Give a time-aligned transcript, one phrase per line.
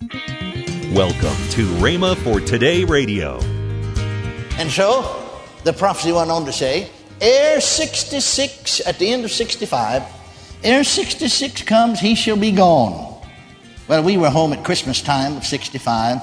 [0.00, 3.38] Welcome to Rhema for Today Radio.
[4.56, 5.30] And so
[5.62, 6.88] the prophecy went on to say,
[7.20, 10.02] ere 66, at the end of 65,
[10.64, 13.22] ere 66 comes, he shall be gone.
[13.88, 16.18] Well, we were home at Christmas time of 65,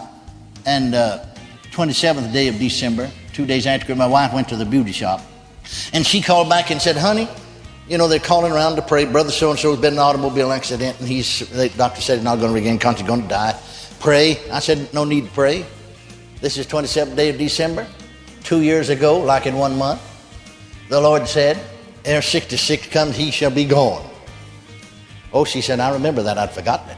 [0.65, 1.23] and uh,
[1.71, 5.21] 27th day of December, two days after, my wife went to the beauty shop,
[5.93, 7.27] and she called back and said, honey,
[7.87, 9.05] you know, they're calling around to pray.
[9.05, 12.15] Brother so and so has been in an automobile accident, and he's, the doctor said
[12.15, 13.57] he's not going to regain consciousness, going to die.
[13.99, 14.39] Pray.
[14.51, 15.65] I said, no need to pray.
[16.41, 17.87] This is 27th day of December.
[18.43, 20.01] Two years ago, like in one month,
[20.89, 21.59] the Lord said,
[22.05, 24.07] ere 66 comes, he shall be gone.
[25.33, 26.37] Oh, she said, I remember that.
[26.37, 26.97] I'd forgotten it.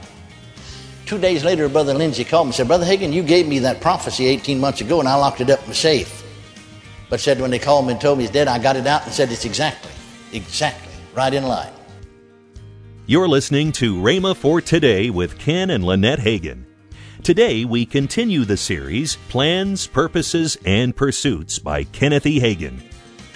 [1.05, 3.81] Two days later, Brother Lindsay called me and said, Brother Hagin, you gave me that
[3.81, 6.23] prophecy 18 months ago, and I locked it up in the safe.
[7.09, 9.05] But said when they called me and told me he's dead, I got it out
[9.05, 9.91] and said it's exactly,
[10.31, 11.73] exactly, right in line.
[13.07, 16.68] You're listening to Rhema for Today with Ken and Lynette Hagin.
[17.23, 22.39] Today we continue the series Plans, Purposes, and Pursuits by Kenneth E.
[22.39, 22.81] Hagin.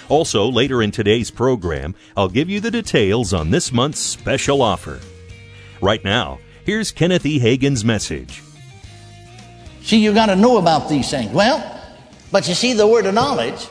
[0.07, 5.02] Also, later in today's program, I'll give you the details on this month's special offer.
[5.81, 7.39] Right now, here's Kenneth E.
[7.39, 8.41] Hagin's message.
[9.81, 11.31] See, you got to know about these things.
[11.33, 11.81] Well,
[12.31, 13.67] but you see, the word of knowledge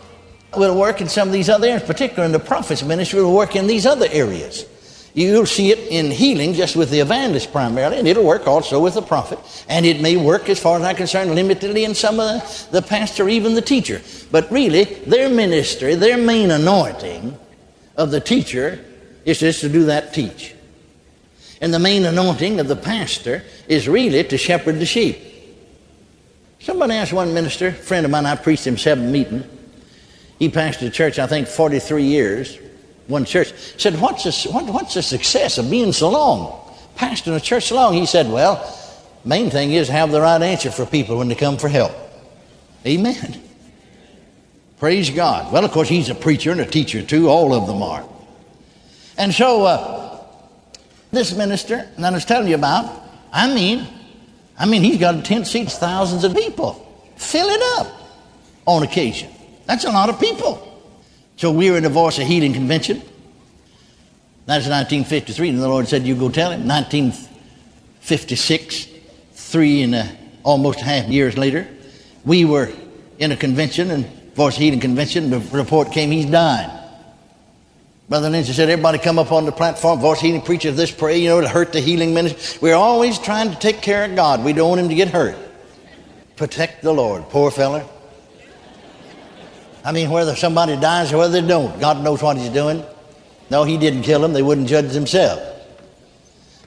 [0.54, 3.56] will work in some of these other areas, particularly in the prophet's ministry, will work
[3.56, 4.66] in these other areas.
[5.14, 8.94] You'll see it in healing just with the evangelist primarily, and it'll work also with
[8.94, 9.38] the prophet.
[9.68, 12.26] And it may work, as far as I'm concerned, limitedly in some of
[12.70, 14.00] the, the pastor, even the teacher.
[14.30, 17.38] But really, their ministry, their main anointing
[17.96, 18.82] of the teacher
[19.26, 20.54] is just to do that teach.
[21.60, 25.18] And the main anointing of the pastor is really to shepherd the sheep.
[26.58, 29.44] Somebody asked one minister, a friend of mine, I preached him seven meetings.
[30.38, 32.58] He pastored a church, I think, 43 years
[33.06, 36.74] one church, said, what's the, what, what's the success of being so long?
[36.96, 37.94] Pastoring a church so long?
[37.94, 38.78] He said, well,
[39.24, 41.92] main thing is have the right answer for people when they come for help.
[42.86, 43.40] Amen.
[44.78, 45.52] Praise God.
[45.52, 47.28] Well, of course, he's a preacher and a teacher too.
[47.28, 48.04] All of them are.
[49.16, 50.24] And so, uh,
[51.12, 53.02] this minister that I was telling you about,
[53.32, 53.86] I mean,
[54.58, 56.74] I mean, he's got tent seats, thousands of people.
[57.16, 57.92] Fill it up
[58.66, 59.30] on occasion.
[59.66, 60.71] That's a lot of people.
[61.42, 62.98] So we were in a Voice of Healing convention.
[64.46, 66.68] That was 1953, and the Lord said, You go tell him.
[66.68, 68.86] 1956,
[69.32, 71.66] three and a, almost half years later,
[72.24, 72.70] we were
[73.18, 75.30] in a convention, and Voice Healing convention.
[75.30, 76.70] The report came, he's dying.
[78.08, 81.28] Brother Lindsay said, Everybody come up on the platform, Voice Healing preacher this pray, you
[81.28, 82.60] know, to hurt the healing ministry.
[82.62, 84.44] We're always trying to take care of God.
[84.44, 85.36] We don't want him to get hurt.
[86.36, 87.28] Protect the Lord.
[87.30, 87.84] Poor feller.
[89.84, 92.84] I mean, whether somebody dies or whether they don't, God knows what He's doing.
[93.50, 95.42] No, He didn't kill them, they wouldn't judge themselves.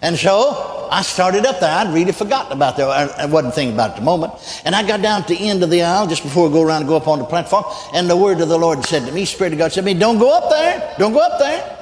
[0.02, 1.72] And so I started up there.
[1.72, 3.20] I'd really forgotten about that.
[3.20, 4.34] I wasn't thinking about it at the moment.
[4.64, 6.82] And I got down to the end of the aisle just before I go around
[6.82, 7.66] and go up on the platform.
[7.94, 9.94] And the word of the Lord said to me, Spirit of God said to me,
[9.94, 10.96] Don't go up there.
[11.00, 11.78] Don't go up there.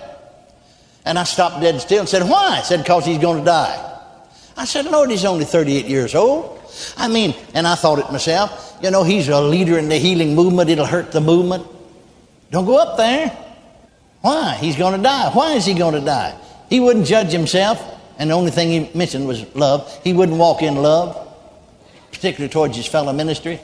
[1.05, 2.59] And I stopped dead still and said, Why?
[2.59, 3.93] I said, Because he's going to die.
[4.55, 6.61] I said, Lord, he's only 38 years old.
[6.97, 10.35] I mean, and I thought it myself, you know, he's a leader in the healing
[10.35, 10.69] movement.
[10.69, 11.65] It'll hurt the movement.
[12.51, 13.29] Don't go up there.
[14.19, 14.55] Why?
[14.55, 15.31] He's going to die.
[15.31, 16.37] Why is he going to die?
[16.69, 17.81] He wouldn't judge himself,
[18.19, 19.89] and the only thing he mentioned was love.
[20.03, 21.33] He wouldn't walk in love,
[22.11, 23.61] particularly towards his fellow ministry,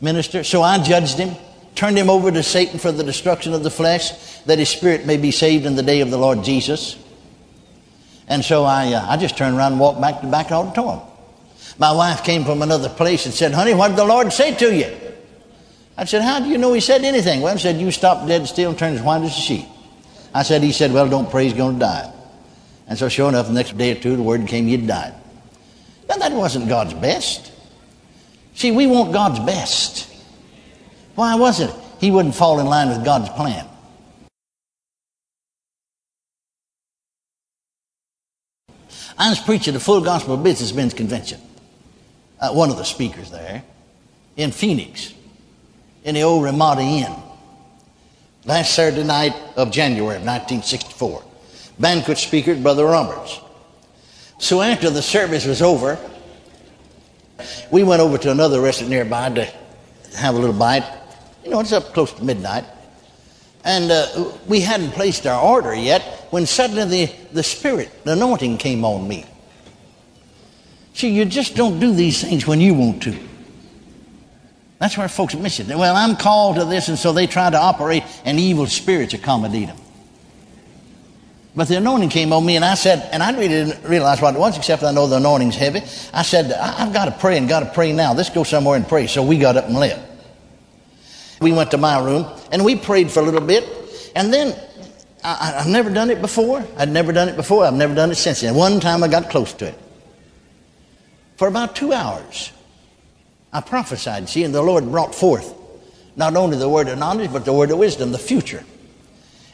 [0.00, 0.42] minister.
[0.42, 1.36] So I judged him,
[1.76, 5.16] turned him over to Satan for the destruction of the flesh, that his spirit may
[5.16, 6.98] be saved in the day of the Lord Jesus.
[8.26, 11.02] And so I, uh, I just turned around and walked back to the back auditorium.
[11.78, 14.74] My wife came from another place and said, Honey, what did the Lord say to
[14.74, 14.96] you?
[15.96, 17.42] I said, How do you know he said anything?
[17.42, 19.66] Well, he said, You stop dead still and turn as white as a sheet.
[20.32, 22.12] I said, He said, Well, don't pray, he's going to die.
[22.88, 25.14] And so, sure enough, the next day or two, the word came, You'd died.
[26.08, 27.52] Now, that wasn't God's best.
[28.54, 30.10] See, we want God's best.
[31.14, 31.70] Why was it?
[32.00, 33.66] He wouldn't fall in line with God's plan.
[39.18, 41.40] I was preaching the full gospel businessmen's convention
[42.40, 43.62] uh, one of the speakers there,
[44.36, 45.14] in Phoenix,
[46.04, 47.14] in the old Ramada Inn,
[48.44, 51.24] last Saturday night of January of 1964.
[51.78, 53.40] Banquet speaker, Brother Roberts.
[54.38, 55.98] So after the service was over,
[57.70, 59.44] we went over to another restaurant nearby to
[60.16, 60.84] have a little bite.
[61.44, 62.64] You know, it's up close to midnight.
[63.64, 68.58] And uh, we hadn't placed our order yet when suddenly the, the Spirit, the anointing
[68.58, 69.26] came on me.
[70.96, 73.14] See, you just don't do these things when you want to.
[74.78, 75.66] That's where folks miss it.
[75.68, 79.66] Well, I'm called to this, and so they try to operate, and evil spirits accommodate
[79.66, 79.76] them.
[81.54, 84.34] But the anointing came on me, and I said, and I really didn't realize what
[84.36, 85.82] it was, except I know the anointing's heavy.
[86.14, 88.14] I said, I've got to pray and got to pray now.
[88.14, 89.06] Let's go somewhere and pray.
[89.06, 90.00] So we got up and left.
[91.42, 93.68] We went to my room, and we prayed for a little bit,
[94.16, 94.58] and then
[95.22, 96.66] I, have never done it before.
[96.78, 97.66] I'd never done it before.
[97.66, 98.54] I've never done it since then.
[98.54, 99.82] One time I got close to it.
[101.36, 102.52] For about two hours,
[103.52, 105.54] I prophesied, see, and the Lord brought forth
[106.16, 108.64] not only the word of knowledge, but the word of wisdom, the future.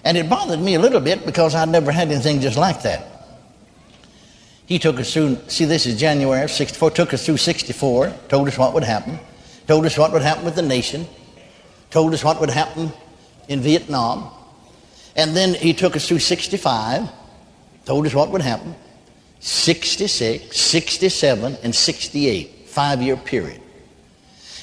[0.04, 3.06] And it bothered me a little bit because I'd never had anything just like that.
[4.66, 8.48] He took us through, see, this is January of 64, took us through 64, told
[8.48, 9.18] us what would happen,
[9.66, 11.06] told us what would happen with the nation,
[11.90, 12.92] told us what would happen
[13.48, 14.30] in Vietnam.
[15.14, 17.08] And then he took us through 65,
[17.84, 18.74] told us what would happen,
[19.42, 23.60] 66, 67, and 68, five year period.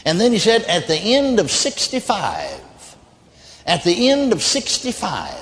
[0.06, 2.96] And then he said, at the end of 65,
[3.66, 5.36] at the end of 65,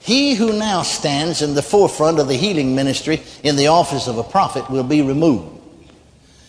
[0.00, 4.18] he who now stands in the forefront of the healing ministry in the office of
[4.18, 5.62] a prophet will be removed.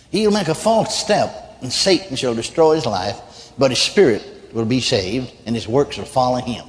[0.10, 4.66] He'll make a false step, and Satan shall destroy his life, but his spirit will
[4.66, 6.66] be saved, and his works will follow him.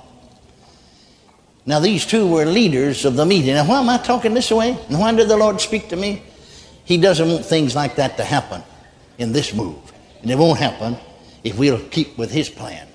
[1.66, 3.54] Now, these two were leaders of the meeting.
[3.54, 4.78] Now, why am I talking this way?
[4.88, 6.22] And why did the Lord speak to me?
[6.84, 8.62] He doesn't want things like that to happen
[9.18, 9.92] in this move.
[10.22, 10.96] And it won't happen
[11.42, 12.86] if we'll keep with His plan.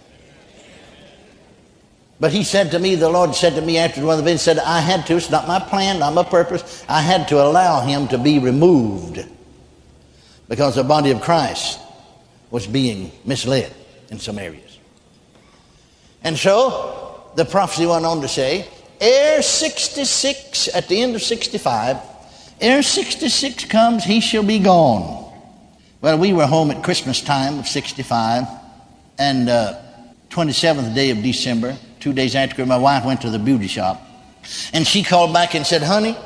[2.21, 4.44] But he said to me, the Lord said to me after one of the events,
[4.44, 7.81] said, I had to, it's not my plan, not my purpose, I had to allow
[7.81, 9.25] him to be removed
[10.47, 11.79] because the body of Christ
[12.51, 13.74] was being misled
[14.12, 14.77] in some areas.
[16.24, 17.00] And so
[17.36, 18.68] the prophecy went on to say,
[19.00, 21.98] ere 66, at the end of 65,
[22.60, 25.31] ere 66 comes, he shall be gone.
[26.01, 28.45] Well, we were home at Christmas time of 65,
[29.19, 29.80] and uh,
[30.30, 34.01] 27th day of December, two days after, my wife went to the beauty shop.
[34.74, 36.18] And she called back and said, honey,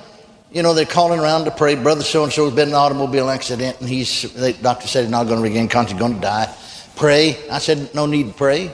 [0.51, 1.75] you know, they're calling around to pray.
[1.75, 5.25] Brother so-and-so has been in an automobile accident, and he's, the doctor said he's not
[5.25, 6.55] going to regain consciousness, going to die.
[6.95, 7.37] Pray.
[7.49, 8.71] I said, no need to pray.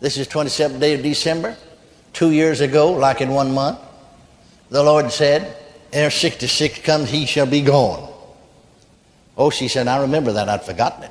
[0.00, 1.56] This is 27th day of December.
[2.12, 3.78] Two years ago, like in one month,
[4.70, 5.56] the Lord said,
[5.92, 8.12] ere 66 comes, he shall be gone.
[9.36, 10.48] Oh, she said, I remember that.
[10.48, 11.10] I'd forgotten it.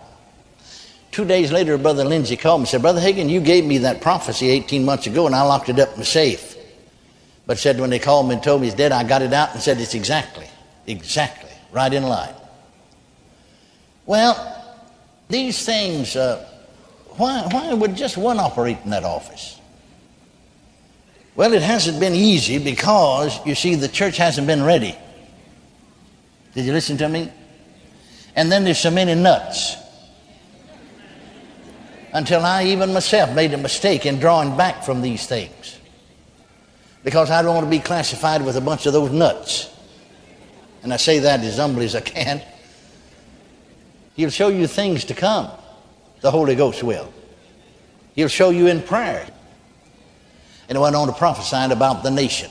[1.12, 4.02] Two days later, Brother Lindsay called me and said, Brother Hagin, you gave me that
[4.02, 6.58] prophecy 18 months ago and I locked it up in the safe.
[7.46, 9.54] But said when they called me and told me he's dead, I got it out
[9.54, 10.48] and said it's exactly,
[10.88, 12.34] exactly, right in line.
[14.06, 14.76] Well,
[15.30, 16.50] these things, uh,
[17.18, 19.60] why, why would just one operate in that office?
[21.36, 24.96] Well, it hasn't been easy because, you see, the church hasn't been ready.
[26.54, 27.30] Did you listen to me?
[28.36, 29.76] And then there's so many nuts
[32.14, 35.78] until I even myself made a mistake in drawing back from these things.
[37.04, 39.70] Because I don't want to be classified with a bunch of those nuts.
[40.82, 42.42] And I say that as humbly as I can.
[44.16, 45.52] He'll show you things to come.
[46.26, 47.14] The Holy Ghost will.
[48.16, 49.28] He'll show you in prayer.
[50.68, 52.50] And I went on to prophesy about the nation.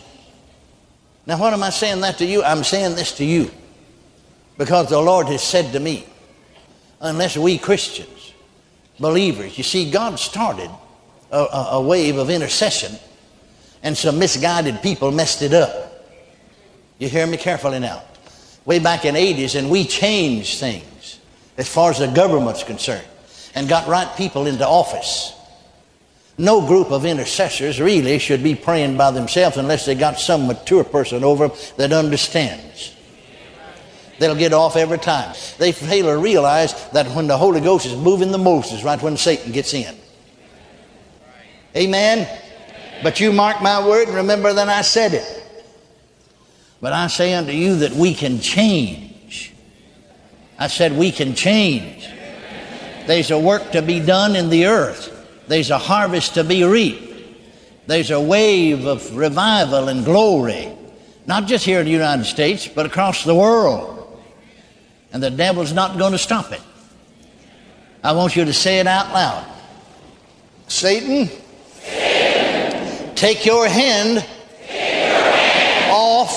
[1.26, 2.44] Now, what am I saying that to you?
[2.44, 3.50] I'm saying this to you
[4.58, 6.06] because the Lord has said to me,
[7.00, 8.32] unless we Christians
[9.00, 9.58] believers.
[9.58, 10.70] You see, God started
[11.32, 12.96] a, a, a wave of intercession,
[13.82, 16.06] and some misguided people messed it up.
[17.00, 18.04] You hear me carefully now.
[18.66, 21.18] Way back in the 80s, and we changed things
[21.56, 23.08] as far as the government's concerned
[23.54, 25.32] and got right people into office.
[26.36, 30.82] No group of intercessors really should be praying by themselves unless they got some mature
[30.82, 32.94] person over them that understands.
[34.18, 35.34] They'll get off every time.
[35.58, 39.00] They fail to realize that when the Holy Ghost is moving the most is right
[39.00, 39.94] when Satan gets in.
[41.76, 42.28] Amen?
[43.02, 45.42] But you mark my word and remember that I said it.
[46.80, 49.52] But I say unto you that we can change.
[50.58, 52.08] I said we can change.
[53.06, 55.10] There's a work to be done in the earth.
[55.48, 57.12] There's a harvest to be reaped.
[57.86, 60.72] There's a wave of revival and glory,
[61.26, 63.94] not just here in the United States, but across the world
[65.14, 66.60] and the devil's not going to stop it.
[68.02, 69.46] I want you to say it out loud.
[70.66, 71.28] Satan,
[71.80, 74.26] Satan take, your hand,
[75.88, 76.34] off,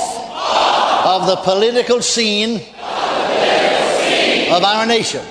[1.08, 5.26] of the political scene, of, political scene of, our nation.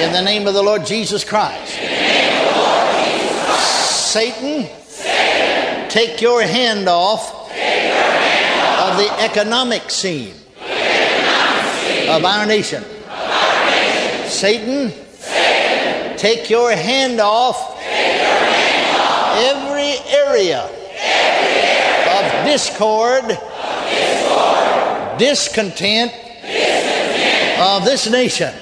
[0.00, 1.74] In the name of the Lord Jesus Christ.
[4.10, 4.66] Satan,
[5.90, 10.32] take your hand off, of the economic scene
[12.08, 12.82] of our nation.
[14.24, 14.90] Satan,
[16.16, 17.78] take your hand off.
[19.36, 20.62] Every, area
[22.08, 23.38] of discord,
[25.18, 26.14] discontent
[27.60, 28.54] of this nation.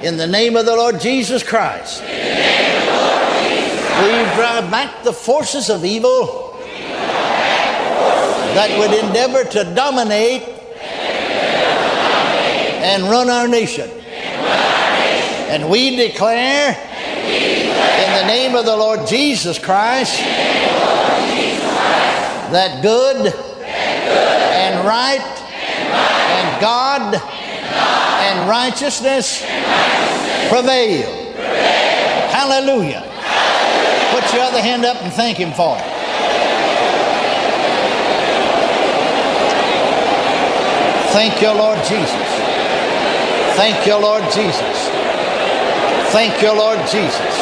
[0.00, 0.12] Of this nation.
[0.12, 2.02] In the name of the Lord Jesus Christ.
[2.02, 6.56] In the name of the Lord Jesus Christ, We drive back the forces of evil
[8.54, 10.42] that would endeavor to dominate
[12.82, 13.90] and run our nation.
[15.50, 20.18] And we declare in the name of the Lord Jesus Christ
[22.50, 27.14] that good and right and God
[27.72, 29.40] and righteousness
[30.48, 31.10] prevail.
[32.30, 33.06] Hallelujah.
[34.10, 36.00] Put your other hand up and thank Him for it.
[41.12, 42.30] Thank you, Lord Jesus.
[43.56, 44.88] Thank you, Lord Jesus.
[46.12, 47.34] Thank you, Lord Jesus.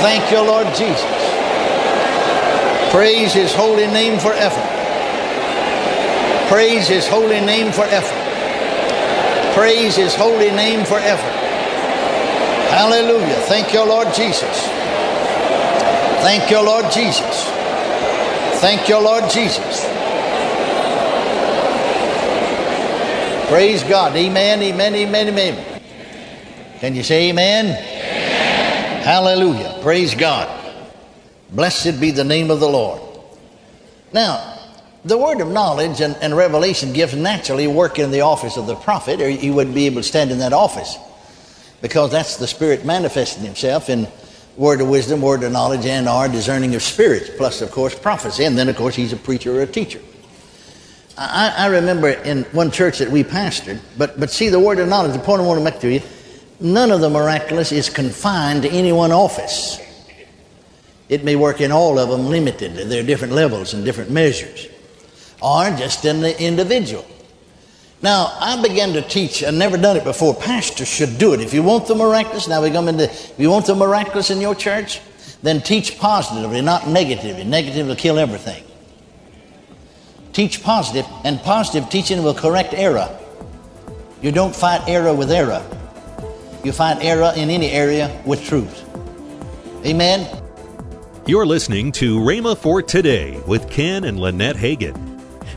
[0.00, 1.18] Thank you, Lord Jesus.
[2.90, 4.62] Praise His holy name forever.
[6.48, 8.17] Praise His holy name forever.
[9.58, 11.30] Praise His holy name forever.
[12.70, 13.34] Hallelujah.
[13.48, 14.68] Thank you, Lord Jesus.
[16.22, 17.44] Thank you, Lord Jesus.
[18.60, 19.84] Thank you, Lord Jesus.
[23.48, 24.14] Praise God.
[24.14, 25.80] Amen, amen, amen, amen.
[26.78, 27.66] Can you say amen?
[27.66, 29.02] amen?
[29.02, 29.76] Hallelujah.
[29.82, 30.48] Praise God.
[31.50, 33.02] Blessed be the name of the Lord.
[34.12, 34.57] Now,
[35.08, 38.76] the word of knowledge and, and revelation gifts naturally work in the office of the
[38.76, 40.96] prophet, or he wouldn't be able to stand in that office
[41.80, 44.08] because that's the Spirit manifesting Himself in
[44.56, 48.44] word of wisdom, word of knowledge, and our discerning of spirits, plus, of course, prophecy.
[48.44, 50.00] And then, of course, he's a preacher or a teacher.
[51.16, 54.88] I, I remember in one church that we pastored, but, but see, the word of
[54.88, 56.02] knowledge, the point I want to make to you,
[56.60, 59.80] none of the miraculous is confined to any one office.
[61.08, 62.74] It may work in all of them limited.
[62.74, 64.68] There are different levels and different measures,
[65.40, 67.06] or just in the individual.
[68.00, 70.34] Now, I began to teach, I've never done it before.
[70.34, 71.40] Pastors should do it.
[71.40, 74.40] If you want the miraculous, now we come into, if you want the miraculous in
[74.40, 75.00] your church,
[75.42, 77.42] then teach positively, not negatively.
[77.42, 78.62] Negative will kill everything.
[80.32, 83.08] Teach positive, and positive teaching will correct error.
[84.22, 85.64] You don't fight error with error.
[86.62, 88.84] You fight error in any area with truth.
[89.84, 90.28] Amen.
[91.26, 95.07] You're listening to Rhema for Today with Ken and Lynette Hagin.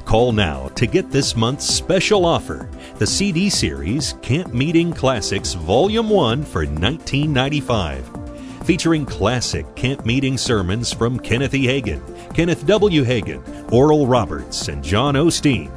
[0.05, 6.09] Call now to get this month's special offer the CD series Camp Meeting Classics Volume
[6.09, 8.65] 1 for $19.95.
[8.65, 11.65] Featuring classic camp meeting sermons from Kenneth E.
[11.65, 12.01] Hagin,
[12.35, 13.03] Kenneth W.
[13.03, 15.71] Hagin, Oral Roberts, and John Osteen.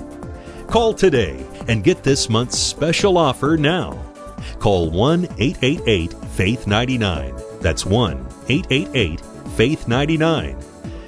[0.68, 3.98] Call today and get this month's special offer now.
[4.58, 7.34] Call 1 888 Faith 99.
[7.60, 9.20] That's 1 888
[9.56, 10.73] Faith 99.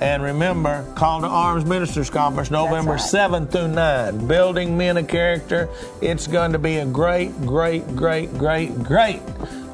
[0.00, 3.00] And remember, Call to Arms Ministers Conference, November right.
[3.00, 4.26] 7th through 9.
[4.26, 5.68] Building Men of Character.
[6.00, 9.20] It's going to be a great, great, great, great, great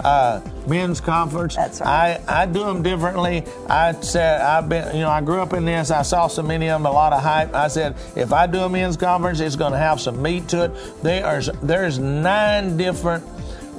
[0.05, 1.57] uh, men's conference.
[1.57, 2.21] That's right.
[2.29, 3.45] I, I do them differently.
[3.69, 5.91] I said, I've been, you know, I grew up in this.
[5.91, 7.55] I saw so many of them, a lot of hype.
[7.55, 10.65] I said, if I do a men's conference, it's going to have some meat to
[10.65, 11.03] it.
[11.03, 13.25] There's, there's nine different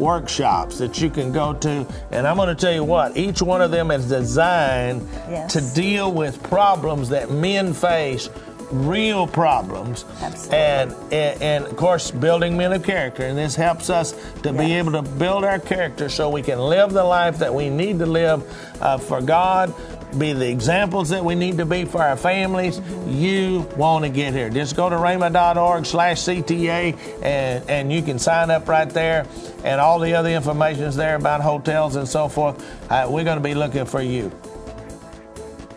[0.02, 1.86] workshops that you can go to.
[2.12, 5.54] And I'm going to tell you what, each one of them is designed Yes.
[5.54, 8.30] to deal with problems that men face,
[8.72, 10.04] real problems.
[10.22, 10.58] Absolutely.
[10.58, 13.24] And, and, and of course, building men of character.
[13.24, 16.92] And this helps us to be able to build our character so we can live
[16.92, 18.42] the life that we need to live
[18.82, 19.74] uh, for God.
[20.18, 22.82] Be the examples that we need to be for our families.
[23.08, 24.50] You want to get here.
[24.50, 29.26] Just go to rhema.org slash CTA and, and you can sign up right there.
[29.64, 32.62] And all the other information is there about hotels and so forth.
[32.92, 34.32] Uh, we're going to be looking for you.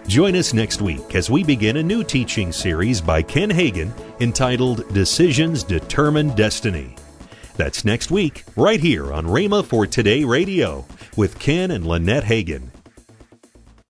[0.07, 4.93] Join us next week as we begin a new teaching series by Ken Hagin entitled
[4.93, 6.97] Decisions Determine Destiny.
[7.57, 10.85] That's next week, right here on Rhema for Today Radio
[11.17, 12.74] with Ken and Lynette Hagin.